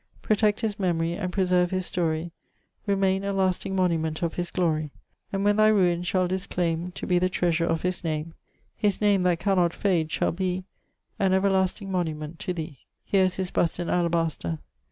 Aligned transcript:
Protecte 0.23 0.61
his 0.65 0.79
mem'ry, 0.79 1.13
and 1.13 1.31
preserve 1.31 1.69
his 1.69 1.85
storie, 1.85 2.31
Remaine 2.87 3.23
a 3.23 3.31
lasting 3.31 3.75
monument 3.75 4.23
of 4.23 4.33
his 4.33 4.49
glorye. 4.49 4.89
And 5.31 5.43
when 5.43 5.57
thy 5.57 5.67
ruines 5.67 6.07
shall 6.07 6.27
disclame 6.27 6.91
To 6.95 7.05
be 7.05 7.19
the 7.19 7.29
treas'rer 7.29 7.67
of 7.67 7.83
his 7.83 8.03
name, 8.03 8.33
His 8.75 8.99
name, 8.99 9.21
that 9.21 9.39
cannot 9.39 9.75
fade, 9.75 10.11
shall 10.11 10.31
bee 10.31 10.63
An 11.19 11.33
everlasting 11.33 11.91
monument 11.91 12.39
to 12.39 12.51
thee. 12.51 12.79
Here 13.05 13.25
is 13.25 13.35
his 13.35 13.51
bust 13.51 13.79
in 13.79 13.89
alablaster. 13.89 14.57